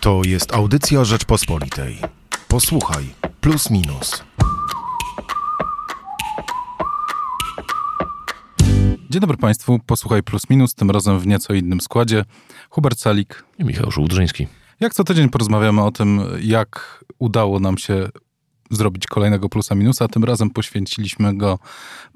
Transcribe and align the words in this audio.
To 0.00 0.20
jest 0.24 0.54
audycja 0.54 1.04
Rzeczpospolitej. 1.04 1.98
Posłuchaj, 2.48 3.04
plus 3.40 3.70
minus. 3.70 4.24
Dzień 9.10 9.20
dobry 9.20 9.36
Państwu, 9.36 9.78
posłuchaj 9.86 10.22
plus 10.22 10.50
minus, 10.50 10.74
tym 10.74 10.90
razem 10.90 11.18
w 11.18 11.26
nieco 11.26 11.54
innym 11.54 11.80
składzie. 11.80 12.24
Hubert 12.70 12.98
Salik. 12.98 13.44
I 13.58 13.64
Michał 13.64 13.90
Żołdrzyński. 13.90 14.46
Jak 14.80 14.94
co 14.94 15.04
tydzień 15.04 15.28
porozmawiamy 15.28 15.82
o 15.82 15.90
tym, 15.90 16.20
jak 16.42 17.04
udało 17.18 17.60
nam 17.60 17.78
się 17.78 18.08
zrobić 18.70 19.06
kolejnego 19.06 19.48
plusa 19.48 19.74
minusa. 19.74 20.08
Tym 20.08 20.24
razem 20.24 20.50
poświęciliśmy 20.50 21.36
go 21.36 21.58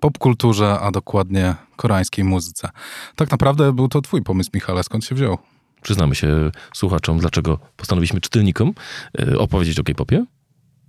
popkulturze, 0.00 0.80
a 0.80 0.90
dokładnie 0.90 1.54
koreańskiej 1.76 2.24
muzyce. 2.24 2.68
Tak 3.16 3.30
naprawdę 3.30 3.72
był 3.72 3.88
to 3.88 4.00
twój 4.00 4.22
pomysł, 4.22 4.50
Michale, 4.54 4.82
skąd 4.82 5.04
się 5.04 5.14
wziął? 5.14 5.38
Przyznamy 5.84 6.14
się 6.14 6.50
słuchaczom, 6.74 7.18
dlaczego 7.18 7.58
postanowiliśmy 7.76 8.20
czytelnikom 8.20 8.74
e, 9.18 9.38
opowiedzieć 9.38 9.78
o 9.78 9.84
K-popie. 9.84 10.26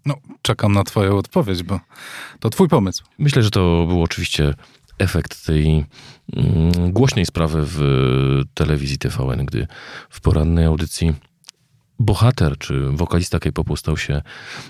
No, 0.05 0.15
czekam 0.41 0.73
na 0.73 0.83
twoją 0.83 1.17
odpowiedź, 1.17 1.63
bo 1.63 1.79
to 2.39 2.49
twój 2.49 2.67
pomysł. 2.67 3.03
Myślę, 3.17 3.43
że 3.43 3.51
to 3.51 3.85
był 3.87 4.03
oczywiście 4.03 4.53
efekt 4.99 5.45
tej 5.45 5.85
mm, 6.33 6.91
głośnej 6.91 7.25
sprawy 7.25 7.61
w 7.65 7.79
telewizji 8.53 8.97
TVN, 8.97 9.45
gdy 9.45 9.67
w 10.09 10.21
porannej 10.21 10.65
audycji 10.65 11.13
bohater 11.99 12.57
czy 12.57 12.89
wokalista 12.89 13.39
K-popu 13.39 13.75
stał 13.75 13.97
się 13.97 14.21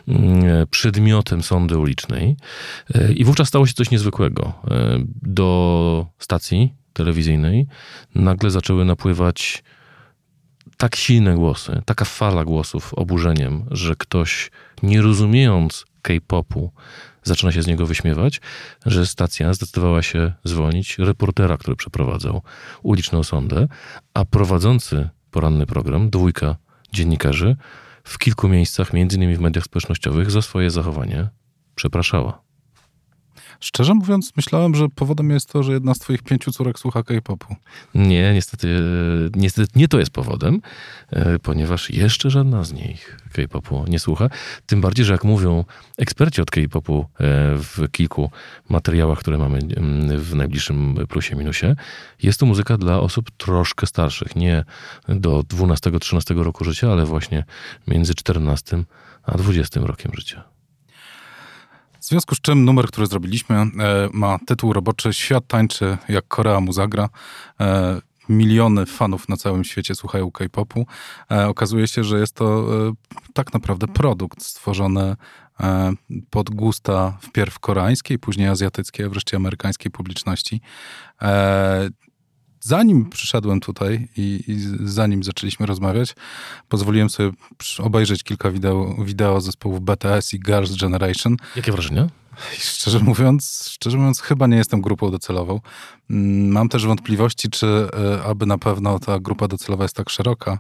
mm, 0.08 0.68
przedmiotem 0.68 1.44
sądy 1.44 1.78
ulicznej 1.78 2.38
e, 2.96 3.14
i 3.14 3.24
wówczas 3.24 3.48
stało 3.48 3.68
się 3.68 3.74
coś 3.74 3.92
niezwykłego. 3.92 4.54
E, 4.72 5.00
do 5.22 6.06
stacji 6.20 6.74
telewizyjnej 6.94 7.68
nagle 8.16 8.52
zaczęły 8.52 8.86
napływać 8.86 9.64
tak 10.78 10.96
silne 10.96 11.36
głosy, 11.36 11.82
taka 11.86 12.06
fala 12.06 12.46
głosów 12.46 12.94
oburzeniem, 12.94 13.66
że 13.72 13.96
ktoś 13.96 14.52
nie 14.84 15.02
rozumiejąc 15.02 15.86
K-popu 16.02 16.72
zaczyna 17.26 17.52
się 17.52 17.62
z 17.62 17.68
niego 17.68 17.86
wyśmiewać, 17.86 18.42
że 18.86 19.08
stacja 19.08 19.54
zdecydowała 19.54 20.02
się 20.02 20.34
zwolnić 20.44 20.98
reportera, 20.98 21.58
który 21.58 21.78
przeprowadzał 21.78 22.42
uliczną 22.84 23.24
sądę, 23.24 23.68
a 24.14 24.26
prowadzący 24.26 25.10
poranny 25.32 25.66
program, 25.66 26.10
dwójka 26.10 26.56
dziennikarzy, 26.94 27.56
w 28.04 28.18
kilku 28.18 28.48
miejscach, 28.48 28.94
między 28.94 29.18
innymi 29.18 29.36
w 29.36 29.40
mediach 29.40 29.64
społecznościowych, 29.64 30.32
za 30.32 30.42
swoje 30.42 30.70
zachowanie 30.70 31.30
przepraszała. 31.76 32.45
Szczerze 33.60 33.94
mówiąc, 33.94 34.32
myślałem, 34.38 34.76
że 34.76 34.90
powodem 34.90 35.30
jest 35.30 35.50
to, 35.50 35.64
że 35.64 35.74
jedna 35.74 35.94
z 35.94 36.00
twoich 36.00 36.24
pięciu 36.24 36.52
córek 36.52 36.80
słucha 36.80 37.04
K-popu. 37.04 37.56
Nie, 37.96 38.34
niestety, 38.34 38.68
e, 38.68 39.40
niestety 39.40 39.80
nie 39.80 39.88
to 39.88 40.00
jest 40.00 40.12
powodem, 40.12 40.62
e, 41.10 41.40
ponieważ 41.40 41.90
jeszcze 41.90 42.30
żadna 42.30 42.64
z 42.64 42.74
nich 42.74 43.20
K-popu 43.34 43.86
nie 43.88 44.00
słucha. 44.00 44.30
Tym 44.66 44.82
bardziej, 44.82 45.06
że 45.06 45.12
jak 45.12 45.24
mówią 45.24 45.66
eksperci 45.98 46.42
od 46.42 46.52
K-popu 46.52 47.00
e, 47.00 47.06
w 47.58 47.92
kilku 47.92 48.32
materiałach, 48.70 49.20
które 49.20 49.38
mamy 49.38 49.60
mm, 49.60 50.20
w 50.20 50.36
najbliższym 50.36 50.96
plusie 51.10 51.36
minusie, 51.36 51.76
jest 52.24 52.40
to 52.40 52.46
muzyka 52.46 52.78
dla 52.78 53.00
osób 53.00 53.32
troszkę 53.32 53.88
starszych. 53.88 54.36
Nie 54.36 54.64
do 55.10 55.40
12-13 55.40 56.44
roku 56.44 56.64
życia, 56.64 56.92
ale 56.92 57.06
właśnie 57.06 57.44
między 57.88 58.16
14 58.16 58.84
a 59.24 59.38
20 59.38 59.80
rokiem 59.80 60.12
życia. 60.16 60.55
W 62.06 62.08
związku 62.08 62.36
z 62.36 62.42
czym 62.42 62.66
numer, 62.66 62.88
który 62.88 63.08
zrobiliśmy, 63.08 63.56
e, 63.56 63.70
ma 64.14 64.40
tytuł 64.48 64.74
roboczy 64.74 65.14
Świat 65.14 65.48
tańczy 65.48 65.98
jak 66.10 66.28
Korea 66.28 66.60
mu 66.60 66.74
zagra. 66.74 67.10
E, 67.60 68.02
miliony 68.30 68.86
fanów 68.86 69.30
na 69.30 69.38
całym 69.38 69.64
świecie 69.64 69.96
słuchają 69.96 70.32
K-popu. 70.32 70.86
E, 71.32 71.48
okazuje 71.48 71.88
się, 71.88 72.04
że 72.04 72.20
jest 72.20 72.36
to 72.36 72.66
tak 73.34 73.54
naprawdę 73.54 73.88
produkt 73.88 74.44
stworzony 74.44 75.16
pod 76.30 76.50
gusta 76.50 77.18
wpierw 77.22 77.60
koreańskiej, 77.60 78.20
później 78.20 78.48
azjatyckiej, 78.48 79.10
wreszcie 79.10 79.38
amerykańskiej 79.38 79.92
publiczności 79.92 80.62
zanim 82.66 83.10
przyszedłem 83.10 83.60
tutaj 83.60 84.08
i, 84.18 84.44
i, 84.48 84.56
zanim 84.90 85.24
zaczęliśmy 85.24 85.66
rozmawiać, 85.66 86.16
pozwoliłem 86.70 87.10
sobie 87.10 87.32
obejrzeć 87.80 88.24
kilka 88.24 88.52
wideo, 88.52 88.96
wideo 89.04 89.42
zespołów 89.42 89.82
BTS 89.82 90.34
i 90.34 90.40
Girls' 90.40 90.82
Generation. 90.82 91.38
Jakie 91.56 91.72
wrażenia? 91.72 92.08
Szczerze 92.58 93.00
mówiąc, 93.00 93.70
szczerze 93.72 93.98
mówiąc, 93.98 94.22
chyba 94.22 94.48
nie 94.48 94.58
jestem 94.58 94.82
grupą 94.82 95.12
docelową. 95.12 95.60
Mm, 96.10 96.52
mam 96.52 96.70
też 96.70 96.86
wątpliwości, 96.86 97.50
czy 97.50 97.68
e, 97.68 98.24
aby 98.24 98.46
na 98.46 98.58
pewno 98.58 99.00
ta 99.00 99.20
grupa 99.20 99.48
docelowa 99.48 99.84
jest 99.84 99.96
tak 99.96 100.10
szeroka. 100.10 100.60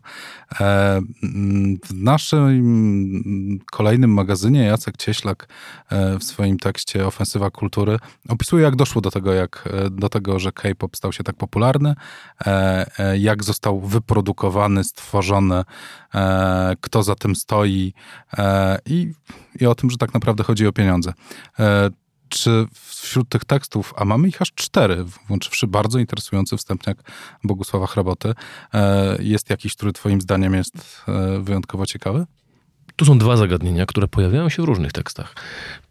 E, 0.61 1.01
mm, 1.23 1.77
w 1.85 1.93
naszym 1.93 2.45
mm, 2.45 3.59
kolejnym 3.71 4.13
magazynie 4.13 4.63
Jacek 4.63 4.97
Cieślak 4.97 5.47
e, 5.89 6.19
w 6.19 6.23
swoim 6.23 6.57
tekście 6.57 7.07
Ofensywa 7.07 7.51
Kultury 7.51 7.99
opisuje, 8.29 8.63
jak 8.63 8.75
doszło 8.75 9.01
do 9.01 9.11
tego, 9.11 9.33
jak, 9.33 9.69
do 9.91 10.09
tego 10.09 10.39
że 10.39 10.51
K-pop 10.51 10.97
stał 10.97 11.13
się 11.13 11.23
tak 11.23 11.35
popularny, 11.35 11.95
jak 13.17 13.43
został 13.43 13.81
wyprodukowany, 13.81 14.83
stworzony, 14.83 15.63
kto 16.81 17.03
za 17.03 17.15
tym 17.15 17.35
stoi 17.35 17.93
i, 18.85 19.13
i 19.59 19.65
o 19.65 19.75
tym, 19.75 19.89
że 19.89 19.97
tak 19.97 20.13
naprawdę 20.13 20.43
chodzi 20.43 20.67
o 20.67 20.73
pieniądze 20.73 21.13
czy 22.29 22.65
wśród 22.73 23.29
tych 23.29 23.45
tekstów, 23.45 23.93
a 23.97 24.05
mamy 24.05 24.27
ich 24.27 24.41
aż 24.41 24.51
cztery, 24.55 25.05
włączywszy 25.27 25.67
bardzo 25.67 25.99
interesujący 25.99 26.57
wstępniak 26.57 26.97
Bogusława 27.43 27.87
Hraboty, 27.87 28.33
e, 28.73 29.17
jest 29.19 29.49
jakiś, 29.49 29.75
który 29.75 29.93
twoim 29.93 30.21
zdaniem 30.21 30.53
jest 30.53 31.03
e, 31.07 31.39
wyjątkowo 31.39 31.85
ciekawy? 31.85 32.25
Tu 32.95 33.05
są 33.05 33.17
dwa 33.17 33.37
zagadnienia, 33.37 33.85
które 33.85 34.07
pojawiają 34.07 34.49
się 34.49 34.61
w 34.61 34.65
różnych 34.65 34.91
tekstach. 34.91 35.35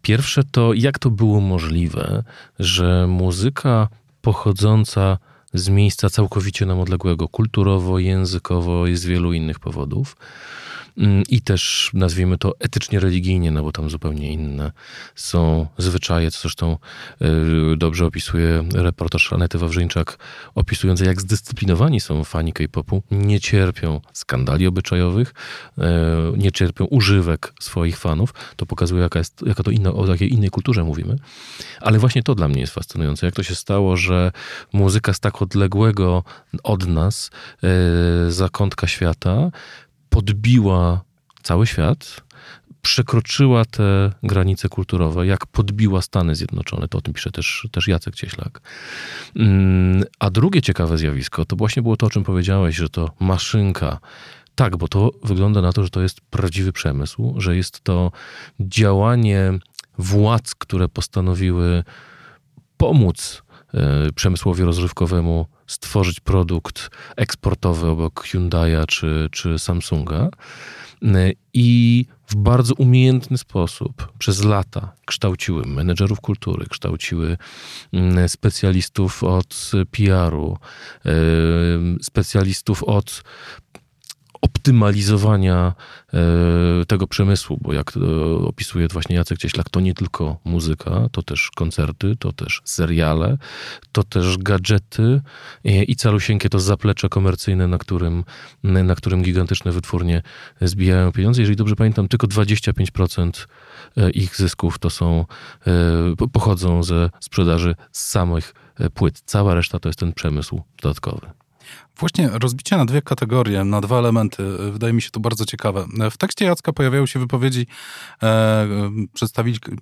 Pierwsze 0.01 0.43
to, 0.51 0.73
jak 0.73 0.99
to 0.99 1.09
było 1.09 1.41
możliwe, 1.41 2.23
że 2.59 3.07
muzyka 3.07 3.87
pochodząca 4.21 5.17
z 5.53 5.69
miejsca 5.69 6.09
całkowicie 6.09 6.65
nam 6.65 6.79
odległego, 6.79 7.27
kulturowo, 7.27 7.99
językowo 7.99 8.87
i 8.87 8.95
z 8.95 9.05
wielu 9.05 9.33
innych 9.33 9.59
powodów, 9.59 10.15
i 11.29 11.41
też 11.41 11.91
nazwijmy 11.93 12.37
to 12.37 12.53
etycznie 12.59 12.99
religijnie, 12.99 13.51
no 13.51 13.63
bo 13.63 13.71
tam 13.71 13.89
zupełnie 13.89 14.33
inne 14.33 14.71
są 15.15 15.67
zwyczaje, 15.77 16.31
co 16.31 16.39
zresztą 16.41 16.77
y, 17.73 17.77
dobrze 17.77 18.05
opisuje 18.05 18.63
reportaż 18.73 19.33
Anety 19.33 19.57
Wawrzyńczak, 19.57 20.17
opisujący 20.55 21.05
jak 21.05 21.21
zdyscyplinowani 21.21 21.99
są 21.99 22.23
fani 22.23 22.53
K-popu, 22.53 23.03
nie 23.11 23.39
cierpią 23.39 24.01
skandali 24.13 24.67
obyczajowych, 24.67 25.33
y, 25.77 25.81
nie 26.37 26.51
cierpią 26.51 26.85
używek 26.85 27.53
swoich 27.59 27.97
fanów. 27.97 28.33
To 28.55 28.65
pokazuje, 28.65 29.01
jaka, 29.01 29.19
jest, 29.19 29.41
jaka 29.45 29.63
to 29.63 29.71
inna, 29.71 29.93
o 29.93 30.07
jakiej 30.07 30.33
innej 30.33 30.49
kulturze 30.49 30.83
mówimy. 30.83 31.15
Ale 31.81 31.99
właśnie 31.99 32.23
to 32.23 32.35
dla 32.35 32.47
mnie 32.47 32.61
jest 32.61 32.73
fascynujące. 32.73 33.25
Jak 33.25 33.35
to 33.35 33.43
się 33.43 33.55
stało, 33.55 33.97
że 33.97 34.31
muzyka 34.73 35.13
z 35.13 35.19
tak 35.19 35.41
odległego 35.41 36.23
od 36.63 36.87
nas 36.87 37.31
y, 38.27 38.31
zakątka 38.31 38.87
świata 38.87 39.51
podbiła 40.15 41.01
cały 41.43 41.67
świat, 41.67 42.21
przekroczyła 42.81 43.65
te 43.65 44.11
granice 44.23 44.69
kulturowe, 44.69 45.27
jak 45.27 45.45
podbiła 45.45 46.01
Stany 46.01 46.35
Zjednoczone. 46.35 46.87
To 46.87 46.97
o 46.97 47.01
tym 47.01 47.13
pisze 47.13 47.31
też, 47.31 47.67
też 47.71 47.87
Jacek 47.87 48.15
Cieślak. 48.15 48.61
Mm, 49.35 50.03
a 50.19 50.29
drugie 50.29 50.61
ciekawe 50.61 50.97
zjawisko 50.97 51.45
to 51.45 51.55
właśnie 51.55 51.81
było 51.81 51.97
to, 51.97 52.05
o 52.05 52.09
czym 52.09 52.23
powiedziałeś, 52.23 52.75
że 52.75 52.89
to 52.89 53.09
maszynka. 53.19 53.99
Tak, 54.55 54.77
bo 54.77 54.87
to 54.87 55.11
wygląda 55.23 55.61
na 55.61 55.73
to, 55.73 55.83
że 55.83 55.89
to 55.89 56.01
jest 56.01 56.21
prawdziwy 56.21 56.71
przemysł, 56.71 57.33
że 57.37 57.55
jest 57.55 57.81
to 57.81 58.11
działanie 58.59 59.59
władz, 59.97 60.55
które 60.55 60.89
postanowiły 60.89 61.83
pomóc 62.77 63.43
e, 63.73 64.11
przemysłowi 64.11 64.63
rozrywkowemu 64.63 65.45
stworzyć 65.67 66.19
produkt 66.19 66.89
eksportowy 67.15 67.87
obok 67.87 68.27
Hyundai'a 68.27 68.85
czy, 68.85 69.29
czy 69.31 69.59
Samsunga. 69.59 70.29
I 71.53 72.05
w 72.27 72.35
bardzo 72.35 72.73
umiejętny 72.73 73.37
sposób 73.37 74.11
przez 74.17 74.43
lata 74.43 74.91
kształciły 75.05 75.65
menedżerów 75.65 76.21
kultury, 76.21 76.65
kształciły 76.69 77.37
mm, 77.93 78.29
specjalistów 78.29 79.23
od 79.23 79.71
PR-u, 79.91 80.57
specjalistów 82.01 82.83
od 82.83 83.23
optymalizowania 84.45 85.73
e, 86.13 86.85
tego 86.85 87.07
przemysłu, 87.07 87.57
bo 87.61 87.73
jak 87.73 87.93
opisuje 88.45 88.87
właśnie 88.87 89.15
Jacek 89.15 89.37
Cieślak, 89.37 89.69
to 89.69 89.79
nie 89.79 89.93
tylko 89.93 90.37
muzyka, 90.43 91.09
to 91.11 91.23
też 91.23 91.51
koncerty, 91.55 92.15
to 92.19 92.31
też 92.31 92.61
seriale, 92.65 93.37
to 93.91 94.03
też 94.03 94.37
gadżety 94.37 95.21
i 95.63 95.95
calusieńkie 95.95 96.49
to 96.49 96.59
zaplecze 96.59 97.09
komercyjne, 97.09 97.67
na 97.67 97.77
którym, 97.77 98.23
na 98.63 98.95
którym 98.95 99.23
gigantyczne 99.23 99.71
wytwórnie 99.71 100.21
zbijają 100.61 101.11
pieniądze. 101.11 101.41
Jeżeli 101.41 101.55
dobrze 101.55 101.75
pamiętam, 101.75 102.07
tylko 102.07 102.27
25% 102.27 103.47
e, 103.97 104.09
ich 104.09 104.35
zysków 104.35 104.79
to 104.79 104.89
są, 104.89 105.25
e, 105.67 106.27
pochodzą 106.33 106.83
ze 106.83 107.09
sprzedaży 107.19 107.75
samych 107.91 108.53
płyt. 108.93 109.21
Cała 109.25 109.53
reszta 109.53 109.79
to 109.79 109.89
jest 109.89 109.99
ten 109.99 110.13
przemysł 110.13 110.61
dodatkowy. 110.81 111.44
Właśnie 111.99 112.29
rozbicie 112.33 112.77
na 112.77 112.85
dwie 112.85 113.01
kategorie, 113.01 113.63
na 113.63 113.81
dwa 113.81 113.99
elementy, 113.99 114.43
e, 114.43 114.71
wydaje 114.71 114.93
mi 114.93 115.01
się 115.01 115.11
to 115.11 115.19
bardzo 115.19 115.45
ciekawe. 115.45 115.85
E, 115.99 116.11
w 116.11 116.17
tekście 116.17 116.45
Jacka 116.45 116.73
pojawiają 116.73 117.05
się 117.05 117.19
wypowiedzi 117.19 117.67
e, 118.23 118.67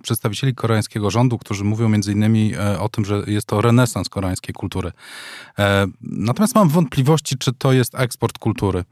przedstawicieli, 0.02 0.54
koreańskiego 0.54 1.10
rządu, 1.10 1.38
którzy 1.38 1.64
mówią 1.64 1.88
między 1.88 2.12
innymi 2.12 2.54
e, 2.54 2.80
o 2.80 2.88
tym, 2.88 3.04
że 3.04 3.22
jest 3.26 3.46
to 3.46 3.60
renesans 3.60 4.08
koreańskiej 4.08 4.54
kultury. 4.54 4.92
E, 5.58 5.86
natomiast 6.02 6.54
mam 6.54 6.68
wątpliwości, 6.68 7.38
czy 7.38 7.52
to 7.52 7.72
jest 7.72 7.94
eksport 7.94 8.38
kultury. 8.38 8.84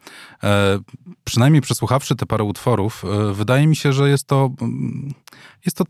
E, 0.42 0.78
przynajmniej 1.24 1.62
przesłuchawszy 1.62 2.16
te 2.16 2.26
parę 2.26 2.44
utworów, 2.44 3.04
wydaje 3.32 3.66
mi 3.66 3.76
się, 3.76 3.92
że 3.92 4.08
jest 4.08 4.26
to, 4.26 4.50
mm, 4.60 5.14
jest 5.64 5.76
to 5.76 5.84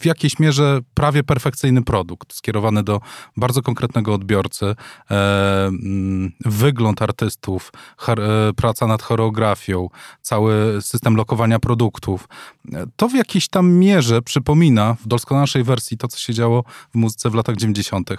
w 0.00 0.04
jakiejś 0.04 0.38
mierze 0.38 0.80
prawie 0.94 1.22
perfekcyjny 1.22 1.82
produkt, 1.82 2.34
skierowany 2.34 2.82
do 2.82 3.00
bardzo 3.36 3.62
konkretnego 3.62 4.14
odbiorcy. 4.14 4.74
E, 5.10 5.66
mm, 5.66 6.32
wygląd 6.44 7.02
artystów, 7.02 7.72
e, 8.08 8.16
praca 8.56 8.86
nad 8.86 9.02
choreografią, 9.02 9.88
cały 10.22 10.82
system 10.82 11.16
lokowania 11.16 11.58
produktów. 11.58 12.28
E, 12.72 12.86
to 12.96 13.08
w 13.08 13.14
jakiejś 13.14 13.48
tam 13.48 13.72
mierze 13.72 14.22
przypomina 14.22 14.96
w 15.00 15.08
doskonalszej 15.08 15.64
wersji 15.64 15.98
to, 15.98 16.08
co 16.08 16.18
się 16.18 16.34
działo 16.34 16.64
w 16.90 16.94
muzyce 16.94 17.30
w 17.30 17.34
latach 17.34 17.56
90. 17.56 18.10
E, 18.10 18.16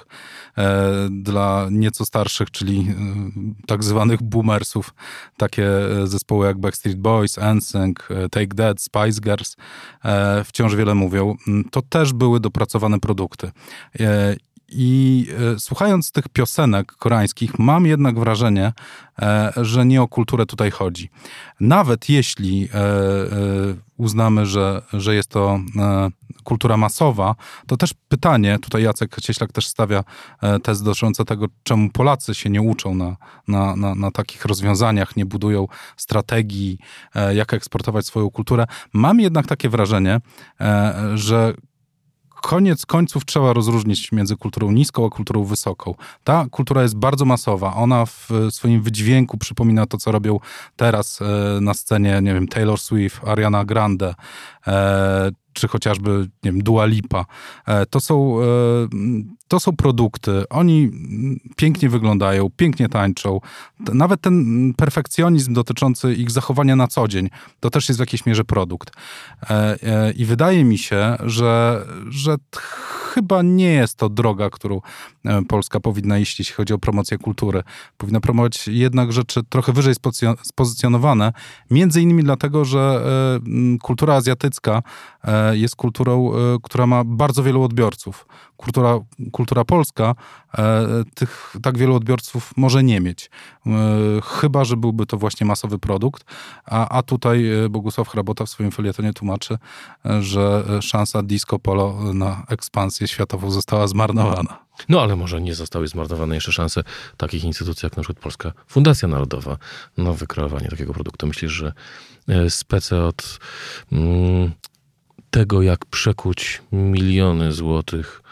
dla 1.12 1.68
nieco 1.72 2.06
starszych, 2.06 2.52
czyli 2.52 2.96
tak 3.68 3.84
zwanych 3.84 4.24
boomersów. 4.24 4.94
Takie 5.38 5.70
zespoły 6.04 6.48
jak 6.48 6.58
Backstreet 6.60 6.98
Boys, 7.00 7.38
NSYNC, 7.38 8.08
Take 8.32 8.56
That, 8.56 8.82
Spice 8.82 9.22
Girls 9.22 9.56
wciąż 10.46 10.76
wiele 10.76 10.96
mówią. 10.96 11.36
To 11.72 11.82
też 11.82 12.14
były 12.14 12.40
dopracowane 12.40 13.00
produkty. 13.00 13.52
E, 14.68 14.74
I 14.74 15.28
e, 15.56 15.60
słuchając 15.60 16.12
tych 16.12 16.30
piosenek 16.30 16.92
koreańskich, 16.92 17.60
mam 17.60 17.86
jednak 17.86 18.20
wrażenie, 18.20 18.74
e, 19.22 19.54
że 19.58 19.86
nie 19.86 20.02
o 20.02 20.08
kulturę 20.08 20.46
tutaj 20.46 20.72
chodzi. 20.72 21.10
Nawet 21.60 22.10
jeśli 22.10 22.70
uznamy, 23.98 24.46
że, 24.46 24.82
że 24.94 25.16
jest 25.16 25.30
to 25.30 25.60
kultura 26.44 26.78
masowa, 26.78 27.36
to 27.68 27.78
też 27.78 27.94
pytanie, 28.08 28.60
tutaj 28.62 28.84
Jacek 28.84 29.22
Cieślak 29.22 29.52
też 29.52 29.68
stawia 29.68 30.04
tez 30.64 30.82
dotyczące 30.82 31.26
tego, 31.26 31.46
czemu 31.64 31.90
Polacy 31.90 32.36
się 32.36 32.50
nie 32.50 32.62
uczą 32.62 32.96
na, 32.96 33.18
na, 33.48 33.76
na, 33.76 33.96
na 33.96 34.12
takich 34.12 34.46
rozwiązaniach, 34.46 35.16
nie 35.16 35.26
budują 35.26 35.68
strategii, 35.98 36.78
jak 37.34 37.54
eksportować 37.54 38.06
swoją 38.06 38.30
kulturę. 38.30 38.66
Mam 38.94 39.20
jednak 39.20 39.48
takie 39.48 39.70
wrażenie, 39.70 40.22
że 41.16 41.54
koniec 42.42 42.86
końców 42.86 43.26
trzeba 43.26 43.54
rozróżnić 43.54 44.12
między 44.12 44.38
kulturą 44.38 44.72
niską 44.72 45.06
a 45.06 45.10
kulturą 45.10 45.44
wysoką. 45.44 45.96
Ta 46.24 46.46
kultura 46.52 46.82
jest 46.82 46.96
bardzo 46.96 47.26
masowa. 47.26 47.74
Ona 47.74 48.06
w 48.06 48.30
swoim 48.50 48.82
wydźwięku 48.82 49.38
przypomina 49.38 49.86
to, 49.86 49.98
co 49.98 50.12
robią 50.12 50.40
teraz 50.76 51.20
e, 51.22 51.62
na 51.62 51.74
scenie, 51.74 52.20
nie 52.22 52.34
wiem, 52.34 52.48
Taylor 52.48 52.80
Swift, 52.80 53.28
Ariana 53.28 53.66
Grande, 53.66 54.16
e, 54.68 55.32
czy 55.60 55.68
chociażby, 55.68 56.30
nie 56.44 56.52
wiem, 56.52 56.64
Dua 56.64 56.86
Lipa. 56.86 57.26
E, 57.66 57.86
to 57.86 58.00
są, 58.00 58.38
to 59.48 59.60
są 59.60 59.76
produkty. 59.76 60.44
Oni 60.50 60.92
pięknie 61.56 61.90
wyglądają, 61.90 62.50
pięknie 62.58 62.90
tańczą. 62.90 63.40
Nawet 63.94 64.22
ten 64.22 64.74
perfekcjonizm 64.74 65.54
dotyczący 65.54 66.14
ich 66.14 66.32
zachowania 66.32 66.76
na 66.76 66.88
co 66.88 67.08
dzień, 67.08 67.30
to 67.60 67.70
też 67.70 67.90
jest 67.90 68.00
w 68.00 68.02
jakiejś 68.02 68.26
mierze 68.26 68.44
produkt. 68.44 68.92
I 70.16 70.26
wydaje 70.26 70.64
mi 70.64 70.78
się, 70.78 71.16
że, 71.24 71.86
że 72.10 72.36
chyba 73.18 73.42
nie 73.42 73.74
jest 73.74 73.96
to 73.98 74.10
droga, 74.10 74.50
którą 74.50 74.82
e, 75.26 75.42
Polska 75.46 75.80
powinna 75.80 76.18
iść, 76.18 76.40
jeśli 76.40 76.56
chodzi 76.56 76.74
o 76.74 76.78
promocję 76.78 77.18
kultury. 77.18 77.64
Powinna 77.98 78.20
promować 78.20 78.68
jednak 78.68 79.12
rzeczy 79.12 79.42
trochę 79.50 79.74
wyżej 79.74 79.94
spozycjonowane, 80.44 81.34
między 81.72 82.02
innymi 82.02 82.24
dlatego, 82.24 82.66
że 82.66 83.02
e, 83.44 83.78
kultura 83.82 84.16
azjatycka 84.16 84.84
e, 85.24 85.58
jest 85.58 85.76
kulturą, 85.76 86.32
która 86.64 86.88
ma 86.88 87.04
bardzo 87.04 87.44
wielu 87.44 87.64
odbiorców. 87.64 88.26
Kultura, 88.58 89.00
kultura 89.32 89.66
polska 89.66 90.16
tych 91.16 91.56
tak 91.62 91.78
wielu 91.78 91.96
odbiorców 91.96 92.54
może 92.58 92.84
nie 92.84 93.00
mieć. 93.00 93.30
Chyba, 94.24 94.66
że 94.66 94.78
byłby 94.78 95.06
to 95.06 95.18
właśnie 95.18 95.48
masowy 95.48 95.80
produkt, 95.80 96.26
a, 96.66 96.90
a 96.90 97.04
tutaj 97.04 97.46
Bogusław 97.70 98.10
Hrabota 98.10 98.46
w 98.46 98.50
swoim 98.50 98.72
felietonie 98.72 99.14
tłumaczy, 99.14 99.58
że 100.20 100.64
szansa 100.82 101.24
disco 101.24 101.60
polo 101.60 102.14
na 102.14 102.46
ekspansję 102.50 103.08
światową 103.08 103.52
została 103.52 103.88
zmarnowana. 103.88 104.68
No 104.90 105.02
ale 105.02 105.16
może 105.16 105.42
nie 105.42 105.56
zostały 105.56 105.88
zmarnowane 105.88 106.36
jeszcze 106.36 106.52
szanse 106.52 106.84
takich 107.18 107.44
instytucji 107.44 107.86
jak 107.86 107.98
na 107.98 108.04
przykład 108.04 108.24
Polska 108.24 108.52
Fundacja 108.68 109.08
Narodowa 109.08 109.58
na 109.98 110.14
wykreowanie 110.14 110.68
takiego 110.68 110.94
produktu. 110.94 111.28
Myślisz, 111.28 111.52
że 111.52 111.74
e, 112.28 112.50
spece 112.50 113.04
od 113.04 113.40
mm, 113.92 114.52
tego, 115.30 115.62
jak 115.62 115.86
przekuć 115.86 116.62
miliony 116.72 117.52
złotych 117.52 118.22
e, 118.24 118.27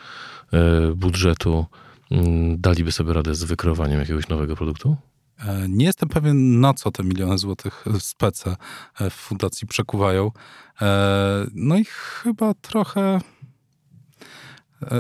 budżetu, 0.96 1.66
mm, 2.12 2.62
daliby 2.62 2.92
sobie 2.92 3.14
radę 3.14 3.36
z 3.36 3.44
wykreowaniem 3.44 4.00
jakiegoś 4.00 4.28
nowego 4.28 4.56
produktu? 4.56 4.96
E, 5.40 5.66
nie 5.70 5.86
jestem 5.86 6.10
pewien, 6.10 6.60
na 6.60 6.74
co 6.74 6.92
te 6.92 7.04
miliony 7.04 7.38
złotych 7.38 7.86
spece 8.00 8.56
w 9.10 9.14
fundacji 9.14 9.68
przekuwają. 9.68 10.32
No 11.54 11.78
i 11.78 11.86
chyba 11.86 12.54
trochę 12.54 13.20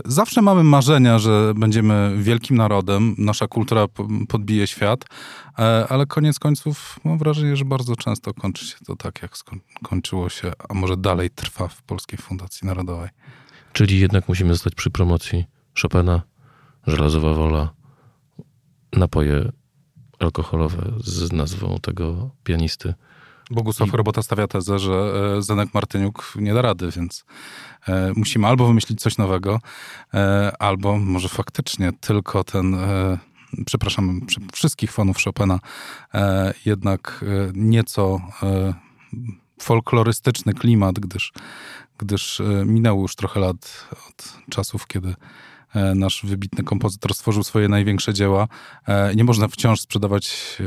Zawsze 0.05 0.41
mamy 0.41 0.63
marzenia, 0.63 1.19
że 1.19 1.53
będziemy 1.55 2.15
wielkim 2.17 2.57
narodem, 2.57 3.15
nasza 3.17 3.47
kultura 3.47 3.85
podbije 4.27 4.67
świat, 4.67 5.05
e, 5.59 5.87
ale 5.89 6.05
koniec 6.05 6.39
końców 6.39 6.99
mam 7.03 7.17
wrażenie, 7.17 7.55
że 7.55 7.65
bardzo 7.65 7.95
często 7.95 8.33
kończy 8.33 8.65
się 8.65 8.75
to 8.87 8.95
tak, 8.95 9.21
jak 9.21 9.31
skończyło 9.37 10.29
się, 10.29 10.51
a 10.69 10.73
może 10.73 10.97
dalej 10.97 11.29
trwa 11.29 11.67
w 11.67 11.83
Polskiej 11.83 12.19
Fundacji 12.19 12.67
Narodowej. 12.67 13.09
Czyli 13.75 13.99
jednak 13.99 14.27
musimy 14.27 14.53
zostać 14.53 14.75
przy 14.75 14.89
promocji 14.89 15.45
Chopina, 15.81 16.21
Żelazowa 16.87 17.33
Wola, 17.33 17.73
napoje 18.93 19.51
alkoholowe 20.19 20.93
z 20.99 21.31
nazwą 21.31 21.77
tego 21.81 22.29
pianisty. 22.43 22.93
Bogusław 23.51 23.89
I... 23.89 23.97
Robota 23.97 24.21
stawia 24.21 24.47
tezę, 24.47 24.79
że 24.79 24.93
e, 25.37 25.41
Zenek 25.41 25.73
Martyniuk 25.73 26.33
nie 26.35 26.53
da 26.53 26.61
rady, 26.61 26.91
więc 26.91 27.25
e, 27.87 28.13
musimy 28.15 28.47
albo 28.47 28.67
wymyślić 28.67 29.01
coś 29.01 29.17
nowego, 29.17 29.59
e, 30.13 30.51
albo 30.59 30.97
może 30.97 31.29
faktycznie 31.29 31.93
tylko 31.93 32.43
ten 32.43 32.77
przepraszam 33.65 34.21
wszystkich 34.53 34.91
fanów 34.91 35.17
Chopina, 35.23 35.59
jednak 36.65 37.25
nieco 37.53 38.21
folklorystyczny 39.59 40.53
klimat, 40.53 40.99
gdyż, 40.99 41.33
gdyż 41.97 42.41
minęło 42.65 43.01
już 43.01 43.15
trochę 43.15 43.39
lat 43.39 43.87
od 44.09 44.37
czasów, 44.49 44.87
kiedy 44.87 45.15
E, 45.75 45.95
nasz 45.95 46.21
wybitny 46.25 46.63
kompozytor 46.63 47.13
stworzył 47.13 47.43
swoje 47.43 47.69
największe 47.69 48.13
dzieła. 48.13 48.47
E, 48.87 49.15
nie 49.15 49.23
można 49.23 49.47
wciąż 49.47 49.79
sprzedawać 49.79 50.57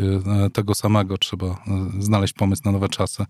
e, 0.47 0.51
tego 0.51 0.75
samego, 0.75 1.19
trzeba 1.19 1.65
znaleźć 1.99 2.33
pomysł 2.33 2.63
na 2.65 2.73
nowe 2.73 2.89
czasy. 2.89 3.25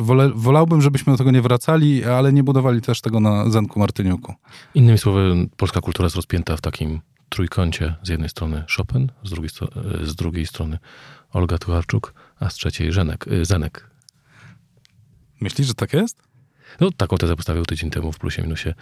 Wole, 0.00 0.30
wolałbym, 0.34 0.82
żebyśmy 0.82 1.12
do 1.12 1.16
tego 1.16 1.30
nie 1.30 1.42
wracali, 1.42 2.04
ale 2.04 2.32
nie 2.32 2.42
budowali 2.42 2.80
też 2.80 3.00
tego 3.00 3.20
na 3.20 3.50
Zenku 3.50 3.78
Martyniuku. 3.78 4.34
Innymi 4.74 4.98
słowy, 4.98 5.48
polska 5.56 5.80
kultura 5.80 6.06
jest 6.06 6.16
rozpięta 6.16 6.56
w 6.56 6.60
takim 6.60 7.00
trójkącie. 7.28 7.94
Z 8.02 8.08
jednej 8.08 8.28
strony 8.28 8.64
Chopin, 8.76 9.12
z 9.22 9.30
drugiej, 9.30 9.50
z 10.02 10.14
drugiej 10.14 10.46
strony 10.46 10.78
Olga 11.32 11.58
Tucharczuk, 11.58 12.14
a 12.40 12.50
z 12.50 12.54
trzeciej 12.54 12.92
Żenek, 12.92 13.24
Zenek. 13.42 13.90
Myślisz, 15.40 15.66
że 15.66 15.74
tak 15.74 15.92
jest? 15.92 16.22
No, 16.80 16.90
taką 16.90 17.16
tezę 17.16 17.36
postawił 17.36 17.64
tydzień 17.64 17.90
temu 17.90 18.12
w 18.12 18.18
Plusie 18.18 18.42
Minusie 18.42 18.74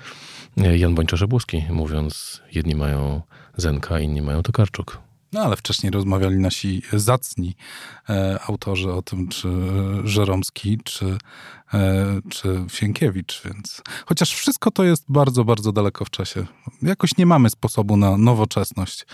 e, 0.57 0.79
Jan 0.79 0.95
Bończarz-Błoski, 0.95 1.65
mówiąc, 1.71 2.43
jedni 2.53 2.75
mają 2.75 3.23
Zenka, 3.57 4.01
inni 4.01 4.23
mają 4.23 4.43
Tokarczuk. 4.43 5.08
No 5.33 5.41
ale 5.41 5.57
wcześniej 5.57 5.91
rozmawiali 5.91 6.37
nasi 6.37 6.83
zacni 6.93 7.57
e, 8.09 8.39
autorzy 8.49 8.93
o 8.93 9.03
tym, 9.03 9.29
czy 9.29 9.49
Żeromski, 10.05 10.79
czy, 10.85 11.19
e, 11.75 12.07
czy 12.31 12.65
Sienkiewicz, 12.69 13.43
więc 13.45 13.83
chociaż 14.07 14.35
wszystko 14.35 14.71
to 14.71 14.85
jest 14.85 15.05
bardzo, 15.09 15.45
bardzo 15.45 15.73
daleko 15.73 16.05
w 16.05 16.11
czasie. 16.11 16.47
Jakoś 16.83 17.17
nie 17.17 17.27
mamy 17.27 17.51
sposobu 17.51 17.97
na 17.97 18.17
nowoczesność 18.17 19.07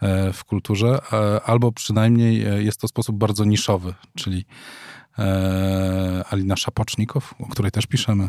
e, 0.00 0.32
w 0.32 0.44
kulturze, 0.44 1.00
e, 1.12 1.42
albo 1.42 1.72
przynajmniej 1.72 2.46
e, 2.46 2.62
jest 2.62 2.80
to 2.80 2.88
sposób 2.88 3.16
bardzo 3.16 3.44
niszowy, 3.44 3.94
czyli 4.16 4.44
e, 5.18 6.24
Alina 6.30 6.56
Szapocznikow, 6.56 7.34
o 7.40 7.46
której 7.46 7.70
też 7.70 7.86
piszemy, 7.86 8.28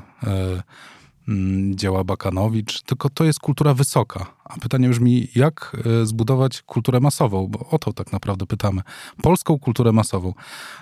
e, 1.27 1.31
mm, 1.31 1.75
dzieła 1.75 2.03
Bakanowicz, 2.03 2.81
tylko 2.81 3.09
to 3.09 3.23
jest 3.23 3.39
kultura 3.39 3.73
wysoka. 3.73 4.25
A 4.45 4.57
pytanie 4.59 4.89
brzmi, 4.89 5.27
jak 5.35 5.77
e, 6.01 6.05
zbudować 6.05 6.61
kulturę 6.61 6.99
masową? 6.99 7.47
Bo 7.47 7.69
o 7.69 7.79
to 7.79 7.93
tak 7.93 8.11
naprawdę 8.11 8.45
pytamy. 8.45 8.81
Polską 9.21 9.59
kulturę 9.59 9.91
masową. 9.91 10.33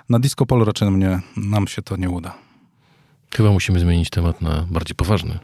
Na 0.10 0.20
disco 0.20 0.46
polo 0.46 0.66
raczej 0.66 0.92
mnie, 0.92 1.20
nam 1.38 1.68
się 1.68 1.82
to 1.82 1.98
nie 1.98 2.10
uda. 2.10 2.38
Chyba 3.36 3.52
musimy 3.52 3.80
zmienić 3.80 4.10
temat 4.10 4.42
na 4.42 4.68
bardziej 4.70 4.96
poważny 4.96 5.40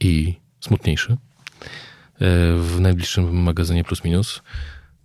i 0.00 0.34
smutniejszy. 0.60 1.16
w 2.58 2.76
najbliższym 2.80 3.42
magazynie 3.42 3.84
Plus 3.84 4.04
Minus 4.04 4.42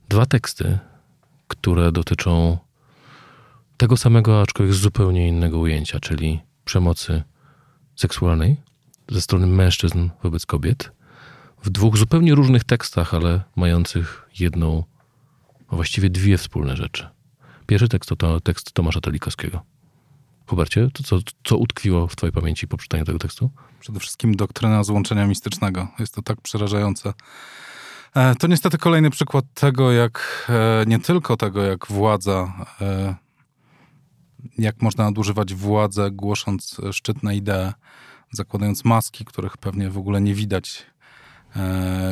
dwa 0.09 0.25
teksty, 0.25 0.79
które 1.47 1.91
dotyczą 1.91 2.57
tego 3.77 3.97
samego, 3.97 4.41
aczkolwiek 4.41 4.75
z 4.75 4.79
zupełnie 4.79 5.27
innego 5.27 5.59
ujęcia, 5.59 5.99
czyli 5.99 6.39
przemocy 6.65 7.23
seksualnej 7.95 8.57
ze 9.09 9.21
strony 9.21 9.47
mężczyzn 9.47 10.09
wobec 10.23 10.45
kobiet, 10.45 10.91
w 11.63 11.69
dwóch 11.69 11.97
zupełnie 11.97 12.35
różnych 12.35 12.63
tekstach, 12.63 13.13
ale 13.13 13.41
mających 13.55 14.29
jedną, 14.39 14.83
a 15.67 15.75
właściwie 15.75 16.09
dwie 16.09 16.37
wspólne 16.37 16.75
rzeczy. 16.77 17.09
Pierwszy 17.65 17.87
tekst 17.87 18.09
to, 18.09 18.15
to 18.15 18.39
tekst 18.39 18.73
Tomasza 18.73 19.01
Telikowskiego. 19.01 19.63
Hubercie, 20.47 20.89
to 20.93 21.03
co, 21.03 21.19
co 21.43 21.57
utkwiło 21.57 22.07
w 22.07 22.15
twojej 22.15 22.33
pamięci 22.33 22.67
po 22.67 22.77
czytaniu 22.77 23.05
tego 23.05 23.19
tekstu? 23.19 23.49
Przede 23.79 23.99
wszystkim 23.99 24.35
doktryna 24.35 24.83
złączenia 24.83 25.27
mistycznego. 25.27 25.87
Jest 25.99 26.15
to 26.15 26.21
tak 26.21 26.41
przerażające. 26.41 27.13
E, 28.15 28.35
to 28.35 28.47
niestety 28.47 28.77
kolejny 28.77 29.09
przykład 29.09 29.45
tego, 29.53 29.91
jak 29.91 30.47
e, 30.49 30.85
nie 30.87 30.99
tylko 30.99 31.37
tego, 31.37 31.63
jak 31.63 31.87
władza, 31.87 32.53
e, 32.81 33.15
jak 34.57 34.81
można 34.81 35.03
nadużywać 35.03 35.53
władzę, 35.53 36.11
głosząc 36.11 36.81
szczytne 36.91 37.35
idee, 37.35 37.73
zakładając 38.31 38.85
maski, 38.85 39.25
których 39.25 39.57
pewnie 39.57 39.89
w 39.89 39.97
ogóle 39.97 40.21
nie 40.21 40.33
widać. 40.33 40.85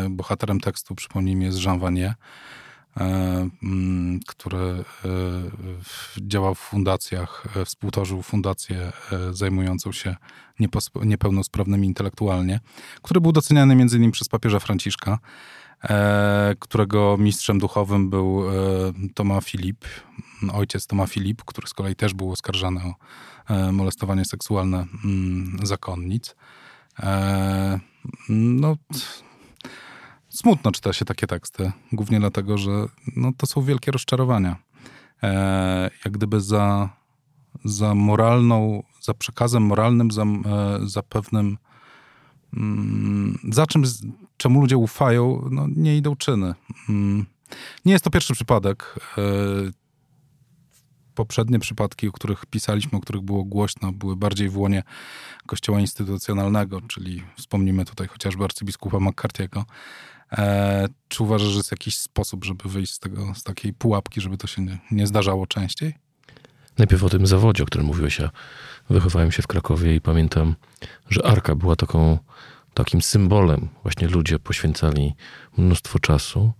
Bohaterem 0.09 0.59
tekstu, 0.59 0.95
przypomnijmy, 0.95 1.43
jest 1.43 1.65
Jean 1.65 1.79
Vanier 1.79 2.13
E, 2.97 3.49
mm, 3.63 4.19
który 4.27 4.57
e, 4.57 4.83
działa 6.17 6.53
w 6.53 6.59
fundacjach, 6.59 7.45
e, 7.55 7.65
współtworzył 7.65 8.21
fundację 8.21 8.91
zajmującą 9.31 9.91
się 9.91 10.15
niepełnosprawnymi 11.03 11.87
intelektualnie, 11.87 12.59
który 13.01 13.21
był 13.21 13.31
doceniany 13.31 13.75
między 13.75 13.97
innymi 13.97 14.11
przez 14.11 14.29
papieża 14.29 14.59
Franciszka, 14.59 15.19
którego 16.59 17.17
mistrzem 17.19 17.59
duchowym 17.59 18.09
był 18.09 18.43
Toma 19.13 19.41
Filip, 19.41 19.85
ojciec 20.53 20.87
Toma 20.87 21.07
Filip, 21.07 21.43
który 21.45 21.67
z 21.67 21.73
kolei 21.73 21.95
też 21.95 22.13
był 22.13 22.31
oskarżany 22.31 22.81
o 22.83 22.95
molestowanie 23.71 24.25
seksualne 24.25 24.85
mm, 25.05 25.59
zakonnic. 25.63 26.35
No, 28.29 28.75
smutno 30.29 30.71
czyta 30.71 30.93
się 30.93 31.05
takie 31.05 31.27
teksty, 31.27 31.71
głównie 31.91 32.19
dlatego, 32.19 32.57
że 32.57 32.71
no, 33.15 33.31
to 33.37 33.45
są 33.45 33.61
wielkie 33.61 33.91
rozczarowania. 33.91 34.55
E, 35.23 35.89
jak 36.05 36.13
gdyby 36.13 36.41
za, 36.41 36.89
za 37.65 37.95
moralną, 37.95 38.83
za 39.01 39.13
przekazem 39.13 39.63
moralnym, 39.63 40.11
za, 40.11 40.23
e, 40.23 40.27
za 40.83 41.03
pewnym, 41.03 41.57
mm, 42.53 43.37
za 43.51 43.67
czymś, 43.67 43.87
czemu 44.41 44.61
ludzie 44.61 44.77
ufają, 44.77 45.47
no, 45.51 45.67
nie 45.75 45.97
idą 45.97 46.15
czyny. 46.15 46.53
Mm. 46.89 47.25
Nie 47.85 47.93
jest 47.93 48.05
to 48.05 48.09
pierwszy 48.09 48.33
przypadek. 48.33 48.95
E, 49.17 49.21
poprzednie 51.15 51.59
przypadki, 51.59 52.07
o 52.07 52.11
których 52.11 52.45
pisaliśmy, 52.45 52.97
o 52.97 53.01
których 53.01 53.21
było 53.21 53.43
głośno, 53.43 53.91
były 53.91 54.15
bardziej 54.15 54.49
w 54.49 54.57
łonie 54.57 54.83
kościoła 55.45 55.79
instytucjonalnego, 55.79 56.81
czyli 56.81 57.23
wspomnimy 57.37 57.85
tutaj 57.85 58.07
chociażby 58.07 58.43
arcybiskupa 58.43 58.97
McCarthy'ego, 58.97 59.63
E, 60.31 60.87
czy 61.07 61.23
uważasz, 61.23 61.49
że 61.49 61.57
jest 61.57 61.71
jakiś 61.71 61.97
sposób, 61.97 62.45
żeby 62.45 62.69
wyjść 62.69 62.93
z, 62.93 62.99
tego, 62.99 63.35
z 63.35 63.43
takiej 63.43 63.73
pułapki, 63.73 64.21
żeby 64.21 64.37
to 64.37 64.47
się 64.47 64.61
nie, 64.61 64.77
nie 64.91 65.07
zdarzało 65.07 65.47
częściej? 65.47 65.93
Najpierw 66.77 67.03
o 67.03 67.09
tym 67.09 67.27
zawodzie, 67.27 67.63
o 67.63 67.65
którym 67.65 67.87
mówiłeś. 67.87 68.19
Ja 68.19 68.29
wychowałem 68.89 69.31
się 69.31 69.41
w 69.41 69.47
Krakowie 69.47 69.95
i 69.95 70.01
pamiętam, 70.01 70.55
że 71.09 71.25
Arka 71.25 71.55
była 71.55 71.75
taką, 71.75 72.19
takim 72.73 73.01
symbolem. 73.01 73.67
Właśnie 73.83 74.07
ludzie 74.07 74.39
poświęcali 74.39 75.13
mnóstwo 75.57 75.99
czasu. 75.99 76.51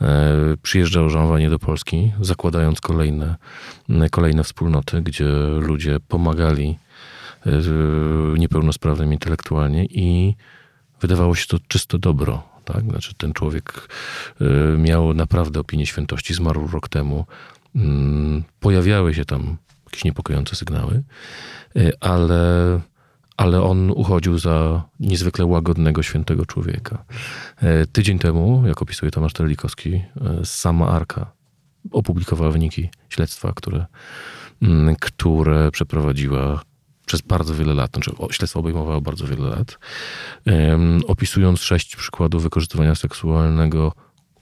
E, 0.00 0.56
przyjeżdżał 0.62 1.10
Jean 1.10 1.50
do 1.50 1.58
Polski, 1.58 2.12
zakładając 2.20 2.80
kolejne, 2.80 3.36
kolejne 4.10 4.44
wspólnoty, 4.44 5.02
gdzie 5.02 5.28
ludzie 5.60 6.00
pomagali 6.08 6.78
e, 7.46 7.50
niepełnosprawnym 8.38 9.12
intelektualnie 9.12 9.84
i 9.84 10.34
wydawało 11.00 11.34
się 11.34 11.46
to 11.46 11.58
czysto 11.68 11.98
dobro 11.98 12.56
tak? 12.66 12.84
Znaczy 12.84 13.14
ten 13.14 13.32
człowiek 13.32 13.88
miał 14.78 15.14
naprawdę 15.14 15.60
opinię 15.60 15.86
świętości, 15.86 16.34
zmarł 16.34 16.68
rok 16.68 16.88
temu. 16.88 17.26
Mm, 17.76 18.44
pojawiały 18.60 19.14
się 19.14 19.24
tam 19.24 19.56
jakieś 19.86 20.04
niepokojące 20.04 20.56
sygnały, 20.56 21.02
ale, 22.00 22.80
ale 23.36 23.62
on 23.62 23.90
uchodził 23.90 24.38
za 24.38 24.82
niezwykle 25.00 25.46
łagodnego, 25.46 26.02
świętego 26.02 26.46
człowieka. 26.46 27.04
Y, 27.82 27.86
tydzień 27.86 28.18
temu, 28.18 28.66
jak 28.66 28.82
opisuje 28.82 29.10
Tomasz 29.10 29.32
Terlikowski, 29.32 30.02
sama 30.44 30.88
Arka 30.88 31.36
opublikowała 31.92 32.50
wyniki 32.50 32.88
śledztwa, 33.08 33.52
które, 33.52 33.86
mm, 34.62 34.96
które 35.00 35.70
przeprowadziła 35.70 36.62
przez 37.06 37.20
bardzo 37.20 37.54
wiele 37.54 37.74
lat, 37.74 37.90
znaczy 37.90 38.10
śledztwo 38.30 38.60
obejmowało 38.60 39.00
bardzo 39.00 39.26
wiele 39.26 39.48
lat, 39.48 39.78
opisując 41.06 41.60
sześć 41.60 41.96
przykładów 41.96 42.42
wykorzystywania 42.42 42.94
seksualnego 42.94 43.92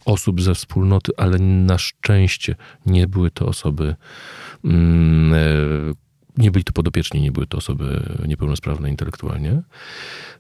osób 0.04 0.42
ze 0.42 0.54
wspólnoty, 0.54 1.12
ale 1.16 1.38
na 1.38 1.78
szczęście 1.78 2.54
nie 2.86 3.06
były 3.06 3.30
to 3.30 3.46
osoby, 3.46 3.94
mm, 4.64 5.34
e, 5.34 5.38
nie 6.38 6.50
byli 6.50 6.64
to 6.64 6.72
podopieczni, 6.72 7.20
nie 7.20 7.32
były 7.32 7.46
to 7.46 7.58
osoby 7.58 8.16
niepełnosprawne 8.26 8.90
intelektualnie. 8.90 9.62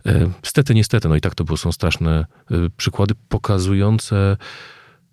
E, 0.06 0.30
stety, 0.42 0.74
niestety, 0.74 1.08
no 1.08 1.16
i 1.16 1.20
tak 1.20 1.34
to 1.34 1.44
było, 1.44 1.56
są 1.56 1.72
straszne 1.72 2.26
e, 2.50 2.54
przykłady 2.76 3.14
pokazujące, 3.28 4.36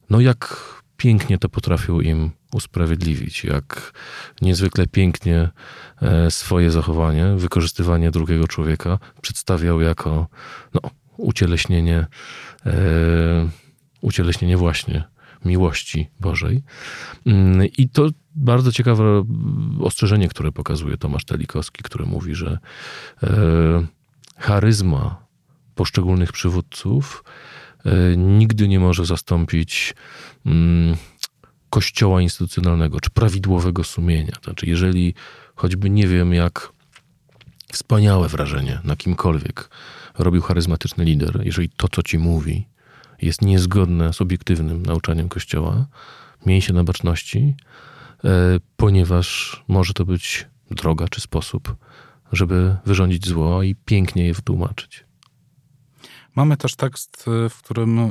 no 0.09 0.19
jak 0.19 0.71
pięknie 0.97 1.37
to 1.37 1.49
potrafił 1.49 2.01
im 2.01 2.31
usprawiedliwić, 2.53 3.43
jak 3.43 3.93
niezwykle 4.41 4.87
pięknie 4.87 5.49
e, 6.01 6.31
swoje 6.31 6.71
zachowanie, 6.71 7.25
wykorzystywanie 7.37 8.11
drugiego 8.11 8.47
człowieka 8.47 8.99
przedstawiał 9.21 9.81
jako 9.81 10.27
no, 10.73 10.81
ucieleśnienie, 11.17 12.07
ucieleśnienie 14.01 14.57
właśnie 14.57 15.03
miłości 15.45 16.09
Bożej. 16.19 16.63
Mm, 17.25 17.67
I 17.77 17.89
to 17.89 18.09
bardzo 18.35 18.71
ciekawe 18.71 19.23
ostrzeżenie, 19.79 20.27
które 20.27 20.51
pokazuje 20.51 20.97
Tomasz 20.97 21.25
Telikowski, 21.25 21.83
który 21.83 22.05
mówi, 22.05 22.35
że 22.35 22.57
e, 23.23 23.27
charyzma 24.37 25.25
poszczególnych 25.75 26.31
przywódców 26.31 27.23
nigdy 28.17 28.67
nie 28.67 28.79
może 28.79 29.05
zastąpić 29.05 29.93
mm, 30.45 30.95
kościoła 31.69 32.21
instytucjonalnego, 32.21 32.99
czy 32.99 33.09
prawidłowego 33.09 33.83
sumienia. 33.83 34.33
Znaczy, 34.43 34.65
jeżeli 34.65 35.13
choćby 35.55 35.89
nie 35.89 36.07
wiem, 36.07 36.33
jak 36.33 36.71
wspaniałe 37.71 38.27
wrażenie 38.27 38.79
na 38.83 38.95
kimkolwiek 38.95 39.69
robił 40.17 40.41
charyzmatyczny 40.41 41.05
lider, 41.05 41.41
jeżeli 41.43 41.69
to, 41.69 41.87
co 41.87 42.03
ci 42.03 42.17
mówi, 42.17 42.67
jest 43.21 43.41
niezgodne 43.41 44.13
z 44.13 44.21
obiektywnym 44.21 44.85
nauczaniem 44.85 45.29
Kościoła, 45.29 45.85
miej 46.45 46.61
się 46.61 46.73
na 46.73 46.83
baczności, 46.83 47.55
e, 47.67 47.90
ponieważ 48.77 49.63
może 49.67 49.93
to 49.93 50.05
być 50.05 50.47
droga 50.71 51.07
czy 51.07 51.21
sposób, 51.21 51.75
żeby 52.31 52.77
wyrządzić 52.85 53.27
zło 53.27 53.63
i 53.63 53.75
pięknie 53.75 54.25
je 54.25 54.33
wytłumaczyć. 54.33 55.05
Mamy 56.35 56.57
też 56.57 56.75
tekst, 56.75 57.25
e, 57.27 57.49
w 57.49 57.61
którym 57.61 57.99
e, 57.99 58.09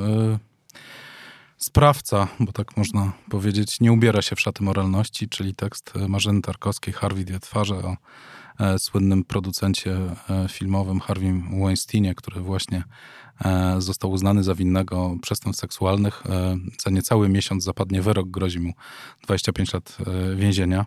sprawca, 1.57 2.29
bo 2.41 2.53
tak 2.53 2.77
można 2.77 3.13
powiedzieć, 3.31 3.81
nie 3.81 3.93
ubiera 3.93 4.23
się 4.23 4.37
w 4.37 4.41
szaty 4.41 4.63
moralności, 4.63 5.29
czyli 5.29 5.55
tekst 5.55 5.93
Marzeny 6.09 6.43
Tarkowskiej, 6.43 6.95
Harvey 6.95 7.25
Dwie 7.25 7.41
Twarze 7.41 7.75
o 7.75 7.91
e, 7.91 7.97
słynnym 8.79 9.25
producencie 9.25 9.97
e, 10.31 10.49
filmowym 10.49 11.01
Harvey 11.01 11.43
Weinsteinie, 11.51 12.15
który 12.15 12.41
właśnie 12.41 12.85
e, 13.45 13.81
został 13.81 14.11
uznany 14.11 14.43
za 14.43 14.55
winnego 14.55 15.17
przestępstw 15.23 15.61
seksualnych. 15.61 16.23
E, 16.27 16.57
za 16.85 16.91
niecały 16.91 17.29
miesiąc 17.29 17.65
zapadnie 17.65 18.03
wyrok, 18.03 18.29
grozi 18.29 18.61
mu 18.61 18.73
25 19.23 19.73
lat 19.73 19.99
e, 20.01 20.37
więzienia. 20.37 20.87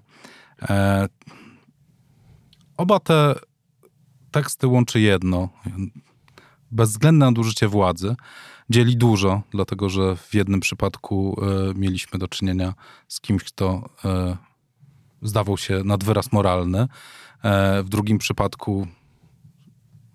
E, 0.62 1.08
oba 2.78 3.00
te 3.00 3.36
teksty 4.32 4.68
łączy 4.68 5.00
jedno. 5.00 5.50
Bezwzględne 6.72 7.26
nadużycie 7.26 7.68
władzy 7.68 8.16
dzieli 8.70 8.98
dużo, 8.98 9.42
dlatego 9.52 9.90
że 9.90 10.16
w 10.16 10.34
jednym 10.34 10.60
przypadku 10.60 11.42
e, 11.42 11.74
mieliśmy 11.80 12.20
do 12.20 12.28
czynienia 12.28 12.74
z 13.08 13.22
kimś, 13.22 13.44
kto 13.44 13.90
e, 14.06 14.38
zdawał 15.22 15.58
się 15.58 15.82
nad 15.86 16.04
wyraz 16.04 16.32
moralny, 16.32 16.80
e, 16.80 16.88
w 17.84 17.90
drugim 17.90 18.18
przypadku 18.18 18.88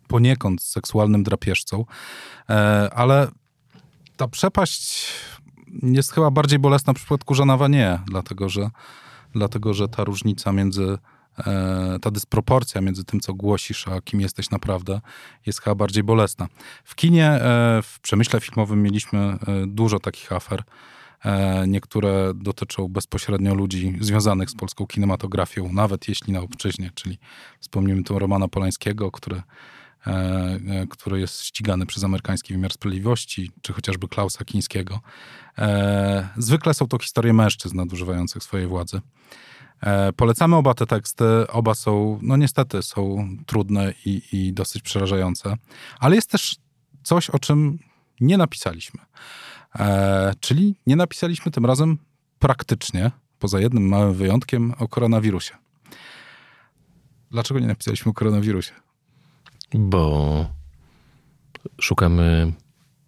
poniekąd 0.08 0.62
seksualnym 0.62 1.22
drapieżcą, 1.22 1.84
ale 2.92 3.28
ta 4.16 4.28
przepaść 4.28 5.12
jest 5.82 6.12
chyba 6.12 6.30
bardziej 6.30 6.58
bolesna 6.58 6.92
w 6.92 6.96
przypadku 6.96 7.34
Żanawa 7.34 7.68
nie, 7.68 7.98
dlatego 8.06 8.48
że, 8.48 8.70
dlatego 9.32 9.74
że 9.74 9.88
ta 9.88 10.04
różnica 10.04 10.52
między 10.52 10.98
e, 11.38 11.98
ta 12.02 12.10
dysproporcja 12.10 12.80
między 12.80 13.04
tym, 13.04 13.20
co 13.20 13.34
głosisz, 13.34 13.88
a 13.88 14.00
kim 14.00 14.20
jesteś 14.20 14.50
naprawdę, 14.50 15.00
jest 15.46 15.62
chyba 15.62 15.74
bardziej 15.74 16.02
bolesna. 16.02 16.48
W 16.84 16.94
kinie, 16.94 17.26
e, 17.26 17.40
w 17.82 18.00
przemyśle 18.02 18.40
filmowym 18.40 18.82
mieliśmy 18.82 19.18
e, 19.18 19.38
dużo 19.66 19.98
takich 19.98 20.32
afer. 20.32 20.62
Niektóre 21.66 22.32
dotyczą 22.34 22.88
bezpośrednio 22.88 23.54
ludzi 23.54 23.96
związanych 24.00 24.50
z 24.50 24.54
polską 24.54 24.86
kinematografią, 24.86 25.72
nawet 25.72 26.08
jeśli 26.08 26.32
na 26.32 26.40
obczyźnie, 26.40 26.90
czyli 26.94 27.18
wspomnimy 27.60 28.02
tu 28.02 28.18
Romana 28.18 28.48
Polańskiego, 28.48 29.10
który 29.10 29.42
E, 30.06 30.10
e, 30.68 30.86
który 30.86 31.20
jest 31.20 31.42
ścigany 31.42 31.86
przez 31.86 32.04
amerykański 32.04 32.52
wymiar 32.52 32.72
sprawiedliwości, 32.72 33.50
czy 33.62 33.72
chociażby 33.72 34.08
Klausa 34.08 34.44
Kińskiego. 34.44 35.00
E, 35.58 36.28
zwykle 36.36 36.74
są 36.74 36.88
to 36.88 36.98
historie 36.98 37.32
mężczyzn 37.32 37.76
nadużywających 37.76 38.42
swojej 38.42 38.66
władzy. 38.66 39.00
Polecamy 40.16 40.56
oba 40.56 40.74
te 40.74 40.86
teksty. 40.86 41.24
Oba 41.48 41.74
są, 41.74 42.18
no 42.22 42.36
niestety, 42.36 42.82
są 42.82 43.28
trudne 43.46 43.92
i, 44.04 44.22
i 44.32 44.52
dosyć 44.52 44.82
przerażające. 44.82 45.56
Ale 46.00 46.16
jest 46.16 46.30
też 46.30 46.56
coś, 47.02 47.30
o 47.30 47.38
czym 47.38 47.78
nie 48.20 48.38
napisaliśmy. 48.38 49.00
Czyli 50.40 50.74
nie 50.86 50.96
napisaliśmy 50.96 51.52
tym 51.52 51.66
razem 51.66 51.98
praktycznie, 52.38 53.10
poza 53.38 53.60
jednym 53.60 53.88
małym 53.88 54.14
wyjątkiem, 54.14 54.74
o 54.78 54.88
koronawirusie. 54.88 55.54
Dlaczego 57.30 57.60
nie 57.60 57.66
napisaliśmy 57.66 58.10
o 58.10 58.14
koronawirusie? 58.14 58.72
bo 59.74 60.46
szukamy 61.80 62.52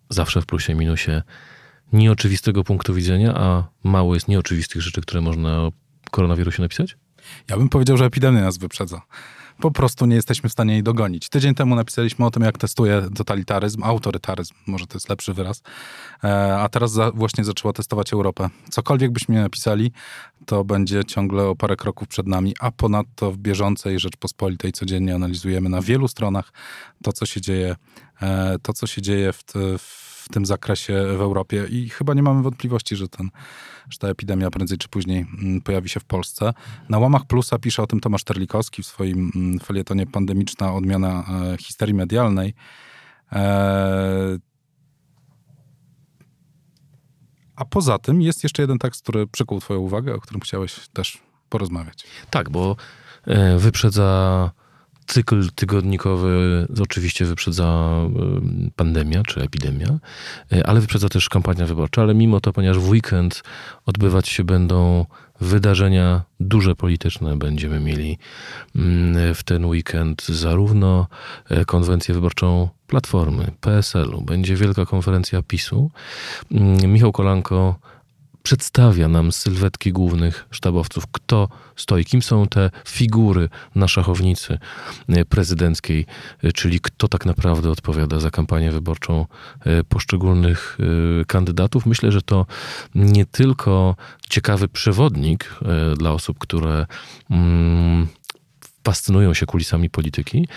zawsze 0.08 0.42
w 0.42 0.46
plusie, 0.46 0.74
minusie 0.74 1.22
nieoczywistego 1.92 2.64
punktu 2.64 2.94
widzenia, 2.94 3.34
a 3.36 3.68
mało 3.84 4.14
jest 4.14 4.28
nieoczywistych 4.28 4.82
rzeczy, 4.82 5.00
które 5.00 5.20
można 5.20 5.60
o 5.60 5.72
koronawirusie 6.10 6.62
napisać? 6.62 6.96
Ja 7.48 7.56
bym 7.56 7.68
powiedział, 7.68 7.96
że 7.96 8.04
epidemia 8.04 8.40
nas 8.40 8.58
wyprzedza. 8.58 9.02
Po 9.60 9.70
prostu 9.70 10.06
nie 10.06 10.16
jesteśmy 10.16 10.48
w 10.48 10.52
stanie 10.52 10.72
jej 10.72 10.82
dogonić. 10.82 11.28
Tydzień 11.28 11.54
temu 11.54 11.74
napisaliśmy 11.74 12.26
o 12.26 12.30
tym, 12.30 12.42
jak 12.42 12.58
testuje 12.58 13.02
totalitaryzm, 13.14 13.84
autorytaryzm, 13.84 14.54
może 14.66 14.86
to 14.86 14.96
jest 14.96 15.08
lepszy 15.08 15.34
wyraz, 15.34 15.62
e, 16.24 16.58
a 16.58 16.68
teraz 16.68 16.92
za, 16.92 17.10
właśnie 17.10 17.44
zaczęła 17.44 17.72
testować 17.72 18.12
Europę. 18.12 18.48
Cokolwiek 18.70 19.10
byśmy 19.10 19.42
napisali, 19.42 19.92
to 20.46 20.64
będzie 20.64 21.04
ciągle 21.04 21.44
o 21.44 21.56
parę 21.56 21.76
kroków 21.76 22.08
przed 22.08 22.26
nami, 22.26 22.54
a 22.60 22.70
ponadto 22.70 23.32
w 23.32 23.38
bieżącej 23.38 23.98
Rzeczpospolitej 23.98 24.72
codziennie 24.72 25.14
analizujemy 25.14 25.68
na 25.68 25.82
wielu 25.82 26.08
stronach 26.08 26.52
to, 27.02 27.12
co 27.12 27.26
się 27.26 27.40
dzieje, 27.40 27.76
to, 28.62 28.72
co 28.72 28.86
się 28.86 29.02
dzieje 29.02 29.32
w, 29.32 29.44
w 29.78 30.28
tym 30.30 30.46
zakresie 30.46 30.92
w 31.16 31.20
Europie 31.20 31.66
i 31.70 31.88
chyba 31.88 32.14
nie 32.14 32.22
mamy 32.22 32.42
wątpliwości, 32.42 32.96
że, 32.96 33.08
ten, 33.08 33.30
że 33.90 33.98
ta 33.98 34.08
epidemia 34.08 34.50
prędzej 34.50 34.78
czy 34.78 34.88
później 34.88 35.26
mm, 35.42 35.60
pojawi 35.60 35.88
się 35.88 36.00
w 36.00 36.04
Polsce. 36.04 36.52
Na 36.88 36.98
łamach 36.98 37.26
Plusa 37.26 37.58
pisze 37.58 37.82
o 37.82 37.86
tym 37.86 38.00
Tomasz 38.00 38.24
Terlikowski 38.24 38.82
w 38.82 38.86
swoim 38.86 39.32
mm, 39.36 39.58
felietonie 39.58 40.06
Pandemiczna 40.06 40.74
odmiana 40.74 41.24
e, 41.52 41.56
histerii 41.56 41.94
medialnej. 41.94 42.54
E, 43.32 44.38
a 47.56 47.64
poza 47.64 47.98
tym 47.98 48.22
jest 48.22 48.42
jeszcze 48.42 48.62
jeden 48.62 48.78
tekst, 48.78 49.02
który 49.02 49.26
przykuł 49.26 49.60
twoją 49.60 49.80
uwagę, 49.80 50.14
o 50.14 50.20
którym 50.20 50.40
chciałeś 50.40 50.88
też 50.88 51.18
porozmawiać. 51.48 52.04
Tak, 52.30 52.50
bo 52.50 52.76
e, 53.26 53.58
wyprzedza 53.58 54.50
cykl 55.10 55.48
tygodnikowy 55.54 56.66
oczywiście 56.82 57.24
wyprzedza 57.24 58.00
y, 58.66 58.70
pandemia 58.76 59.22
czy 59.22 59.42
epidemia, 59.42 59.98
y, 60.52 60.64
ale 60.64 60.80
wyprzedza 60.80 61.08
też 61.08 61.28
kampania 61.28 61.66
wyborcza. 61.66 62.02
Ale 62.02 62.14
mimo 62.14 62.40
to, 62.40 62.52
ponieważ 62.52 62.78
w 62.78 62.88
weekend 62.88 63.42
odbywać 63.86 64.28
się 64.28 64.44
będą 64.44 65.06
wydarzenia 65.40 66.22
duże 66.40 66.76
polityczne, 66.76 67.36
będziemy 67.36 67.80
mieli 67.80 68.18
mm, 68.76 69.34
w 69.34 69.42
ten 69.42 69.64
weekend 69.64 70.26
zarówno 70.26 71.06
y, 71.50 71.64
konwencję 71.64 72.14
wyborczą 72.14 72.68
Platformy, 72.86 73.52
PSL-u, 73.60 74.22
będzie 74.22 74.56
wielka 74.56 74.86
konferencja 74.86 75.42
PiSu. 75.42 75.90
Mm, 76.50 76.92
Michał 76.92 77.12
Kolanko 77.12 77.76
przedstawia 78.42 79.08
nam 79.08 79.32
sylwetki 79.32 79.92
głównych 79.92 80.46
sztabowców, 80.50 81.04
kto 81.12 81.48
stoi, 81.76 82.04
kim 82.04 82.22
są 82.22 82.46
te 82.46 82.70
figury 82.88 83.48
na 83.74 83.88
szachownicy 83.88 84.58
e, 85.08 85.24
prezydenckiej, 85.24 86.06
e, 86.42 86.52
czyli 86.52 86.80
kto 86.80 87.08
tak 87.08 87.26
naprawdę 87.26 87.70
odpowiada 87.70 88.20
za 88.20 88.30
kampanię 88.30 88.72
wyborczą 88.72 89.26
e, 89.60 89.84
poszczególnych 89.84 90.78
kandydatów. 91.26 91.86
Myślę, 91.86 92.12
że 92.12 92.22
to 92.22 92.46
nie 92.94 93.26
tylko 93.26 93.96
ciekawy 94.30 94.68
przewodnik 94.68 95.54
dla 95.98 96.12
osób, 96.12 96.38
które 96.38 96.86
mm, 97.30 98.08
fascynują 98.84 99.34
się 99.34 99.46
kulisami 99.46 99.90
polityki, 99.90 100.48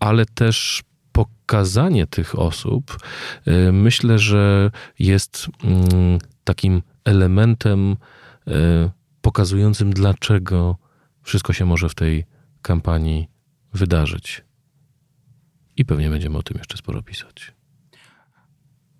ale 0.00 0.26
też 0.26 0.82
pokazanie 1.12 2.06
tych 2.06 2.38
osób. 2.38 2.98
Myślę, 3.72 4.18
że 4.18 4.70
jest 4.98 5.46
mm, 5.64 6.18
takim 6.44 6.82
elementem 7.04 7.96
e, 8.46 8.90
pokazującym, 9.20 9.92
dlaczego 9.92 10.76
wszystko 11.22 11.52
się 11.52 11.64
może 11.64 11.88
w 11.88 11.94
tej 11.94 12.24
kampanii 12.62 13.28
wydarzyć. 13.74 14.44
I 15.76 15.84
pewnie 15.84 16.10
będziemy 16.10 16.38
o 16.38 16.42
tym 16.42 16.58
jeszcze 16.58 16.76
sporo 16.76 17.02
pisać. 17.02 17.52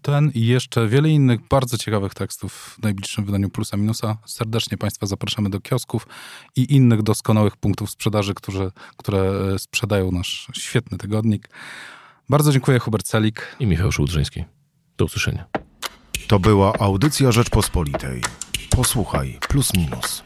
Ten 0.02 0.30
i 0.34 0.46
jeszcze 0.46 0.88
wiele 0.88 1.08
innych 1.08 1.40
bardzo 1.48 1.78
ciekawych 1.78 2.14
tekstów 2.14 2.52
w 2.52 2.82
najbliższym 2.82 3.24
wydaniu 3.24 3.50
Plusa 3.50 3.76
Minusa. 3.76 4.16
Serdecznie 4.26 4.78
Państwa 4.78 5.06
zapraszamy 5.06 5.50
do 5.50 5.60
kiosków 5.60 6.06
i 6.56 6.74
innych 6.74 7.02
doskonałych 7.02 7.56
punktów 7.56 7.90
sprzedaży, 7.90 8.34
które, 8.34 8.70
które 8.96 9.32
sprzedają 9.58 10.12
nasz 10.12 10.48
świetny 10.54 10.98
tygodnik. 10.98 11.48
Bardzo 12.28 12.52
dziękuję, 12.52 12.78
Hubert 12.78 13.06
Celik 13.06 13.56
i 13.60 13.66
Michał 13.66 13.92
Szłudrzyński. 13.92 14.44
Do 14.96 15.04
usłyszenia. 15.04 15.46
To 16.28 16.38
była 16.38 16.72
audycja 16.78 17.32
Rzeczpospolitej. 17.32 18.22
Posłuchaj, 18.70 19.38
plus 19.48 19.74
minus. 19.74 20.24